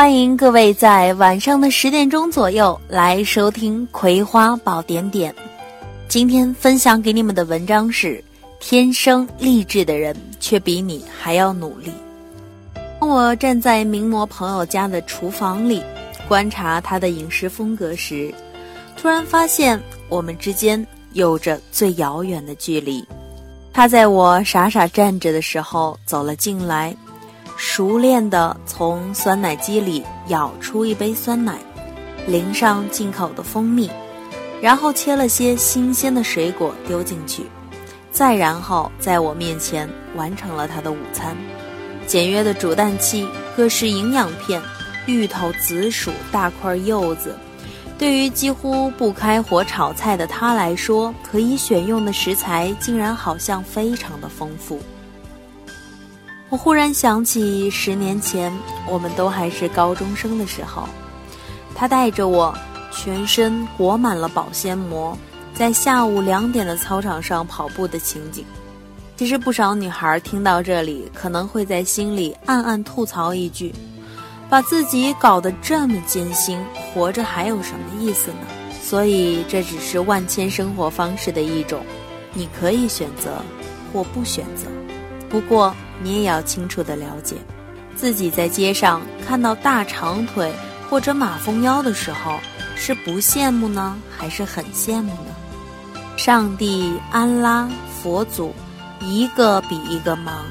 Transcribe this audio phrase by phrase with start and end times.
[0.00, 5.30] 欢迎各位在晚上的十点钟左右来收听《葵花宝典点》。
[6.08, 8.24] 今天分享给你们的文章是：
[8.60, 11.92] 天生丽质的人却比你还要努力。
[12.98, 15.82] 当我站在名模朋友家的厨房里，
[16.26, 18.32] 观察他的饮食风格时，
[18.96, 23.04] 突然发现我们之间有着最遥远的距离。
[23.70, 26.96] 他在我傻傻站着的时候走了进来。
[27.62, 31.58] 熟练地从酸奶机里舀出一杯酸奶，
[32.26, 33.90] 淋上进口的蜂蜜，
[34.62, 37.44] 然后切了些新鲜的水果丢进去，
[38.10, 39.86] 再然后在我面前
[40.16, 41.36] 完成了他的午餐。
[42.06, 44.62] 简约的煮蛋器，各式营养片，
[45.04, 47.36] 芋头、紫薯、大块柚子，
[47.98, 54.80] 对于几乎不开火炒菜的他来说，可以选用的食材竟然好像非常的丰富。
[56.50, 58.52] 我忽然想起十年前，
[58.88, 60.82] 我们都还是高中生的时候，
[61.76, 62.52] 他带着我，
[62.90, 65.16] 全身裹满了保鲜膜，
[65.54, 68.44] 在下午两点的操场上跑步的情景。
[69.16, 73.72] 其实不少女孩听到这里，可能会在心里暗暗吐槽一句
[74.50, 78.38] ：“把自己搞得这么艰辛，活着还有什么意思呢？”
[78.82, 81.80] 所以这只是万千生活方式的一种，
[82.34, 83.40] 你可以选择
[83.92, 84.66] 或不选择。
[85.28, 85.72] 不过。
[86.02, 87.36] 你也要清楚的了解，
[87.94, 90.52] 自己在街上看到大长腿
[90.88, 92.38] 或者马蜂腰的时候，
[92.74, 95.34] 是不羡慕呢，还是很羡慕呢？
[96.16, 97.68] 上帝、安拉、
[98.02, 98.54] 佛祖，
[99.00, 100.44] 一个比一个忙，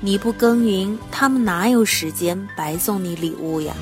[0.00, 3.74] 你不耕耘，他们哪有时间白送你礼物呀？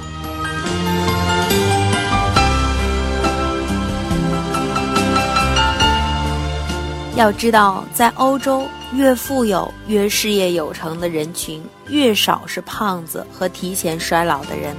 [7.16, 8.64] 要知道，在欧洲。
[8.94, 14.76] 越富有、越事业有成的人群，越少是胖子和提前衰老的人。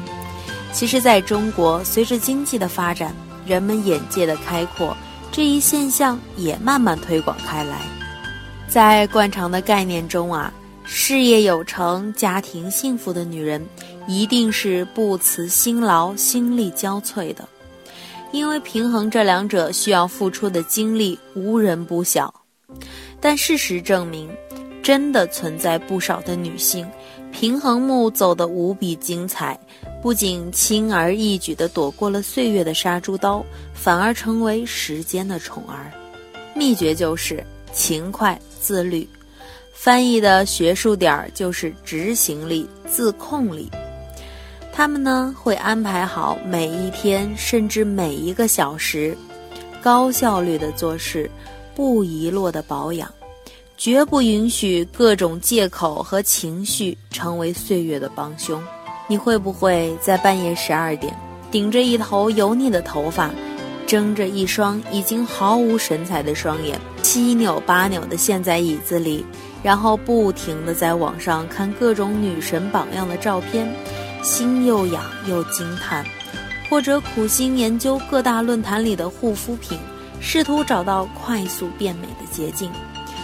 [0.71, 3.13] 其实，在中国，随着经济的发展，
[3.45, 4.95] 人们眼界的开阔，
[5.29, 7.79] 这一现象也慢慢推广开来。
[8.69, 10.53] 在惯常的概念中啊，
[10.85, 13.63] 事业有成、家庭幸福的女人，
[14.07, 17.47] 一定是不辞辛劳、心力交瘁的，
[18.37, 22.31] 因为平衡这两者需要付出的精力，无人不晓。
[23.19, 24.29] 但事实证明，
[24.83, 26.87] 真的存在不少的女性，
[27.31, 29.59] 平衡木走得无比精彩，
[30.03, 33.43] 不仅轻而易举地躲过了岁月的杀猪刀，
[33.73, 35.91] 反而成为时间的宠儿。
[36.53, 37.43] 秘诀就是
[37.73, 39.09] 勤快自律，
[39.73, 43.67] 翻译的学术点儿就是执行力、自控力。
[44.77, 49.17] 他们呢会安排好每一天，甚至每一个小时，
[49.81, 51.27] 高效率的做事。
[51.73, 53.11] 不遗落的保养，
[53.75, 58.61] 绝不允许各种借口和情绪成为岁月的帮凶。
[59.07, 61.11] 你会不会在半夜十二点，
[61.49, 63.31] 顶着一头油腻的头发，
[63.87, 69.25] 睁着一双已经毫无神采的双眼，七扭八扭地陷在椅子里，
[69.63, 73.67] 然后不停地在网上看各种女神榜样的照片，
[74.27, 76.05] 心又痒又惊叹，
[76.69, 79.79] 或者苦心研究各大论坛里的护肤品？
[80.19, 82.69] 试图找到快速变美的捷径，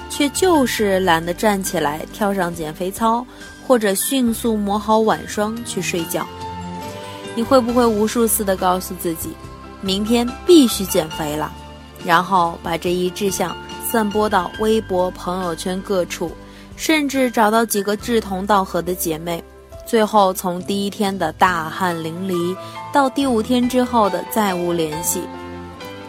[0.09, 3.25] 却就是懒得站起来跳上减肥操，
[3.67, 6.25] 或者迅速抹好晚霜去睡觉。
[7.35, 9.35] 你会不会无数次的告诉自己，
[9.81, 11.51] 明天必须减肥了，
[12.05, 13.53] 然后把这一志向
[13.85, 16.31] 散播到微博、朋友圈各处，
[16.77, 19.43] 甚至找到几个志同道合的姐妹，
[19.85, 22.55] 最后从第一天的大汗淋漓
[22.93, 25.21] 到第五天之后的再无联系。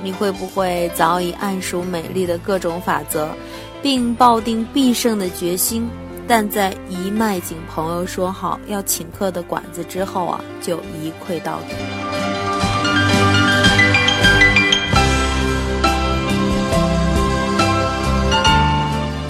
[0.02, 3.28] 你会不会早已谙熟美丽的各种法则，
[3.82, 5.88] 并抱定必胜的决心？
[6.26, 12.13] 但在一迈进朋友说好要请客的馆子之后啊，就一溃到底。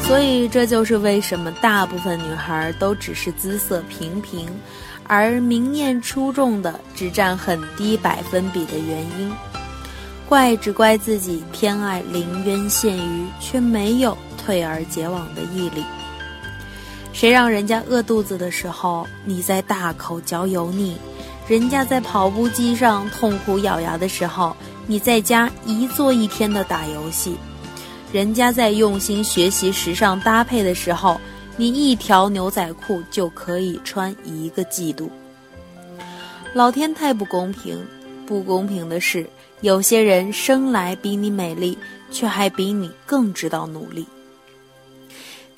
[0.07, 4.47] 所以这就是为什么大部分女孩都只是姿色平平，
[5.09, 9.33] 而明艳出众的只占很低百分比的原因。
[10.29, 15.83] 怪只怪自己偏爱临渊羡鱼，却没有退而结网的毅力。
[17.13, 20.95] 谁让人家饿肚子的时候，你在大口嚼油腻；
[21.49, 24.55] 人家在跑步机上痛苦咬牙的时候，
[24.87, 27.33] 你在家一坐一天的打游戏；
[28.15, 31.21] 人家在用心学习时尚搭配的时候，
[31.57, 35.11] 你一条牛仔裤就可以穿一个季度。
[36.53, 37.77] 老天太不公平，
[38.25, 39.27] 不公平的是。
[39.63, 41.77] 有些人生来比你美丽，
[42.13, 44.07] 却还比你更知道努力。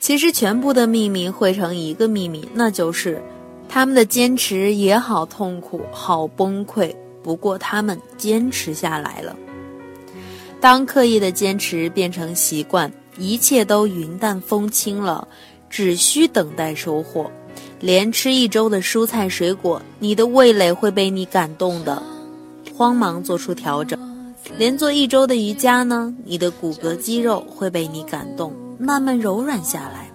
[0.00, 3.22] 其实，全部的秘密汇成一个秘密，那就是
[3.68, 6.90] 他们的坚持也好痛苦，好崩溃。
[7.22, 9.36] 不过他们坚持下来了。
[10.60, 15.26] 当刻意的坚持变成习惯，一切都云淡风轻了，
[15.70, 17.30] 只需等待收获。
[17.78, 22.02] 连吃一周的蔬菜水果，你的味蕾会被你感动的。
[22.74, 23.98] 慌忙做出调整，
[24.58, 30.10] 连做一周的瑜伽呢，你的骨骼肌肉会被你感动，慢慢柔软下来。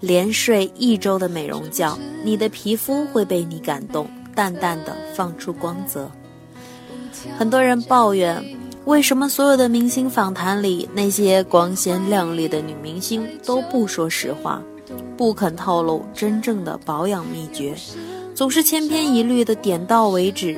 [0.00, 6.10] 连睡一周的美容觉，你的皮肤会被你感动，淡淡的放出光泽。
[7.38, 8.44] 很多人抱怨，
[8.86, 14.62] 为什么所有的明星访谈里，那些光鲜亮丽的女明星都不说实话，
[15.16, 17.74] 不肯透露真正的保养秘诀，
[18.32, 20.56] 总是千篇一律的点到为止，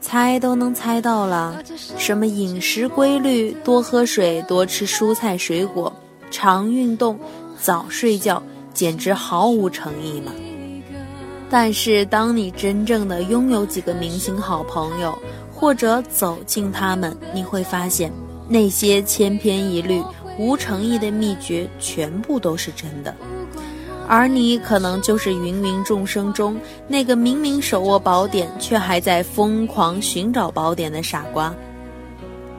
[0.00, 1.62] 猜都能猜到了，
[1.98, 5.92] 什么饮食规律，多喝水，多吃蔬菜水果，
[6.30, 7.20] 常运动，
[7.60, 8.42] 早睡觉。
[8.72, 10.32] 简直毫无诚意嘛！
[11.50, 15.14] 但是，当你真正的拥有几个明星好朋友，
[15.62, 18.12] 或者走进他们，你会发现，
[18.48, 20.02] 那些千篇一律、
[20.36, 23.14] 无诚意的秘诀全部都是真的。
[24.08, 31.54] 而你可能就是芸芸众生中那个明明手握宝典，却还在疯狂寻找宝典的傻瓜。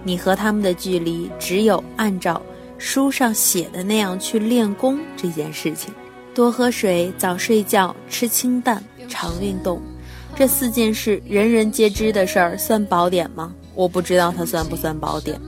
[0.01, 2.41] 你和他们的距离，只有按照
[2.77, 5.93] 书上写的那样去练功这件事情。
[6.33, 9.81] 多喝水，早睡觉，吃清淡，常运动，
[10.35, 13.53] 这四件事人人皆知的事儿，算宝典吗？
[13.75, 15.39] 我不知道它算不算宝典，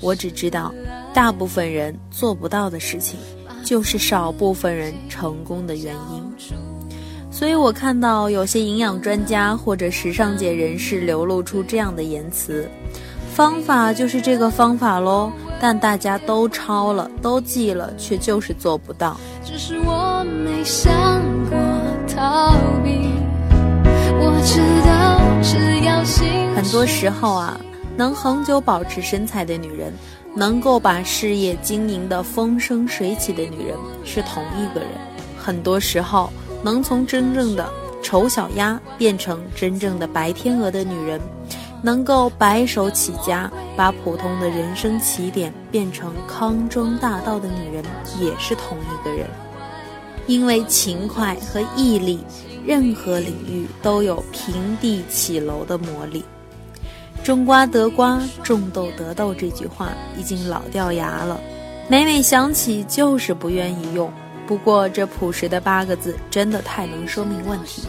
[0.00, 0.72] 我只知道，
[1.12, 3.18] 大部分人做不到的事情，
[3.64, 6.22] 就是少部分人成功的原因。
[7.30, 12.68] 所以我看到有些营养专家或者时尚界人士流露出这样的言辞：
[13.34, 15.32] 方法就是这个方法喽。
[15.60, 19.16] 但大家都抄了，都记了，却就是做不到。
[19.44, 20.92] 只是我没想
[21.48, 21.56] 过
[22.08, 22.52] 逃
[22.82, 23.21] 避。
[24.24, 26.54] 我知道，只要心。
[26.54, 27.60] 很多时候啊，
[27.96, 29.92] 能恒久保持身材的女人，
[30.36, 34.90] 能够把事业经营的风生水起的女人，是同一个人。
[35.36, 36.32] 很多时候，
[36.62, 37.68] 能从真正的
[38.00, 41.20] 丑小鸭变成真正的白天鹅的女人。
[41.84, 47.84] 能够白手起家，把普通的人生起点变成康庄大道的女人，
[48.20, 49.28] 也是同一个人。
[50.26, 52.20] 因为勤快和毅力，
[52.64, 56.24] 任何领域都有平地起楼的魔力。
[57.24, 61.40] 种瓜得瓜，种豆得豆这句话已经老掉牙了，
[61.88, 64.12] 每每想起就是不愿意用。
[64.46, 67.82] 不过这朴实的八个字，真的太能说明问题。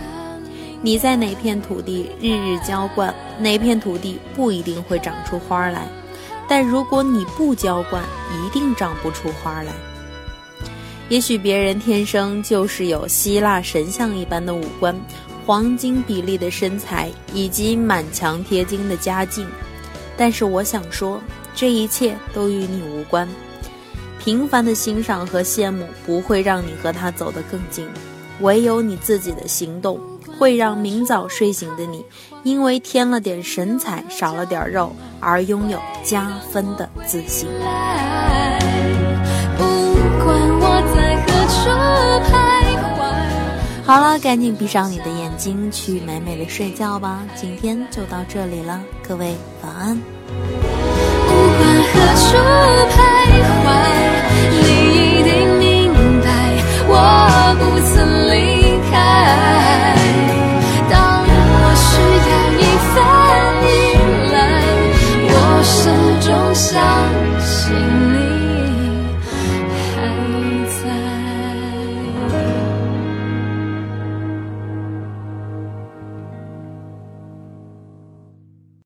[0.81, 5.87] 你在哪片土地日日浇灌，哪片土地不一定会长出花来。
[6.47, 9.71] 但如果你不浇灌，一定长不出花来。
[11.09, 14.95] 也许别人天生就是有希腊神像一般的五官、
[15.45, 19.45] 黄金比例的身材以及满墙贴金的家境，
[20.17, 21.21] 但是我想说，
[21.53, 23.27] 这一切都与你无关。
[24.19, 27.85] 平凡的欣赏和羡慕不会让你和他走得更近，
[28.39, 29.99] 唯有你自己的行动。
[30.39, 32.03] 会让明早睡醒的你，
[32.41, 37.47] 因为添了点神采，少了点肉，而拥有加分的自信。
[43.85, 47.21] 好了赶紧闭上你的眼睛去美美的睡觉吧。
[47.35, 49.99] 今天就到这里了各位晚安。
[50.25, 52.37] 不管何处
[52.89, 52.97] 徘
[53.59, 53.65] 徊
[54.51, 54.57] 你
[54.95, 56.27] 一定明白
[56.87, 56.91] 我
[57.59, 57.61] 不
[57.93, 57.93] 曾
[58.31, 58.52] 离